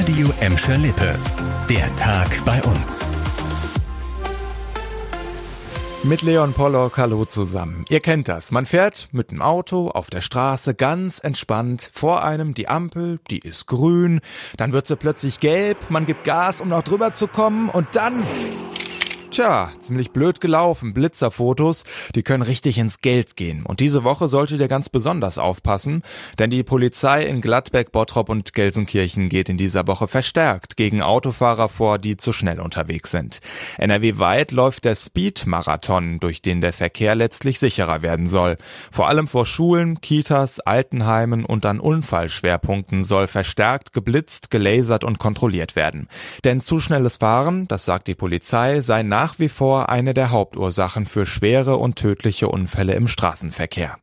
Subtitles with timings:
[0.00, 1.18] Radio Emscher Lippe.
[1.68, 3.00] Der Tag bei uns.
[6.04, 7.84] Mit Leon Pollock, hallo zusammen.
[7.90, 8.50] Ihr kennt das.
[8.50, 11.90] Man fährt mit dem Auto auf der Straße ganz entspannt.
[11.92, 14.20] Vor einem die Ampel, die ist grün.
[14.56, 15.76] Dann wird sie plötzlich gelb.
[15.90, 17.68] Man gibt Gas, um noch drüber zu kommen.
[17.68, 18.26] Und dann
[19.30, 20.92] Tja, ziemlich blöd gelaufen.
[20.92, 21.84] Blitzerfotos,
[22.16, 23.64] die können richtig ins Geld gehen.
[23.64, 26.02] Und diese Woche solltet ihr ganz besonders aufpassen,
[26.40, 31.68] denn die Polizei in Gladbeck, Bottrop und Gelsenkirchen geht in dieser Woche verstärkt gegen Autofahrer
[31.68, 33.38] vor, die zu schnell unterwegs sind.
[33.78, 38.56] NRW-weit läuft der Speed-Marathon, durch den der Verkehr letztlich sicherer werden soll.
[38.90, 45.76] Vor allem vor Schulen, Kitas, Altenheimen und an Unfallschwerpunkten soll verstärkt geblitzt, gelasert und kontrolliert
[45.76, 46.08] werden.
[46.42, 50.30] Denn zu schnelles Fahren, das sagt die Polizei, sei nach nach wie vor eine der
[50.30, 53.98] Hauptursachen für schwere und tödliche Unfälle im Straßenverkehr.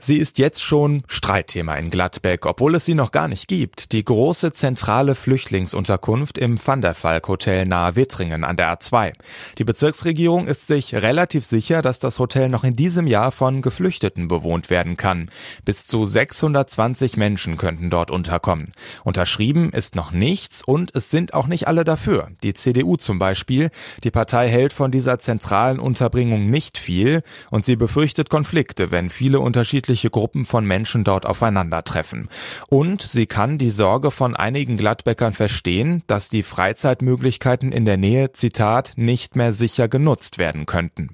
[0.00, 3.90] Sie ist jetzt schon Streitthema in Gladbeck, obwohl es sie noch gar nicht gibt.
[3.90, 9.12] Die große zentrale Flüchtlingsunterkunft im Van der Valk Hotel nahe Wittringen an der A2.
[9.58, 14.28] Die Bezirksregierung ist sich relativ sicher, dass das Hotel noch in diesem Jahr von Geflüchteten
[14.28, 15.30] bewohnt werden kann.
[15.64, 18.70] Bis zu 620 Menschen könnten dort unterkommen.
[19.02, 22.28] Unterschrieben ist noch nichts und es sind auch nicht alle dafür.
[22.44, 23.70] Die CDU zum Beispiel.
[24.04, 29.40] Die Partei hält von dieser zentralen Unterbringung nicht viel und sie befürchtet Konflikte, wenn viele
[29.40, 32.28] unterschiedliche unterschiedliche Gruppen von Menschen dort aufeinandertreffen.
[32.68, 38.32] Und sie kann die Sorge von einigen Gladbeckern verstehen, dass die Freizeitmöglichkeiten in der Nähe,
[38.32, 41.10] Zitat, nicht mehr sicher genutzt werden könnten.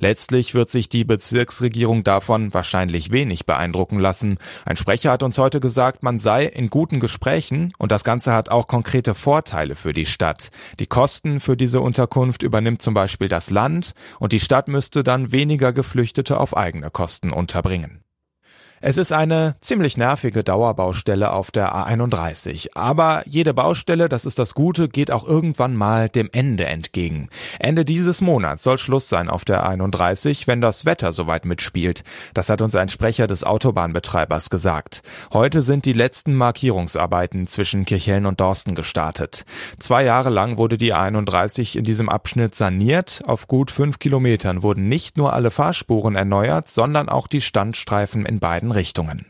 [0.00, 4.38] Letztlich wird sich die Bezirksregierung davon wahrscheinlich wenig beeindrucken lassen.
[4.64, 8.48] Ein Sprecher hat uns heute gesagt, man sei in guten Gesprächen und das Ganze hat
[8.48, 10.50] auch konkrete Vorteile für die Stadt.
[10.80, 15.30] Die Kosten für diese Unterkunft übernimmt zum Beispiel das Land und die Stadt müsste dann
[15.30, 18.02] weniger Geflüchtete auf eigene Kosten unterbringen.
[18.82, 22.68] Es ist eine ziemlich nervige Dauerbaustelle auf der A31.
[22.74, 27.30] Aber jede Baustelle, das ist das Gute, geht auch irgendwann mal dem Ende entgegen.
[27.58, 32.04] Ende dieses Monats soll Schluss sein auf der A31, wenn das Wetter soweit mitspielt.
[32.34, 35.02] Das hat uns ein Sprecher des Autobahnbetreibers gesagt.
[35.32, 39.46] Heute sind die letzten Markierungsarbeiten zwischen Kirchhellen und Dorsten gestartet.
[39.78, 43.22] Zwei Jahre lang wurde die A31 in diesem Abschnitt saniert.
[43.26, 48.38] Auf gut fünf Kilometern wurden nicht nur alle Fahrspuren erneuert, sondern auch die Standstreifen in
[48.38, 49.26] beiden Richtungen.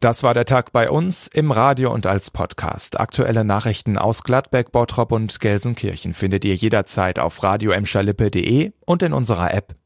[0.00, 3.00] Das war der Tag bei uns im Radio und als Podcast.
[3.00, 7.72] Aktuelle Nachrichten aus Gladbeck, Bottrop und Gelsenkirchen findet ihr jederzeit auf radio
[8.84, 9.76] und in unserer App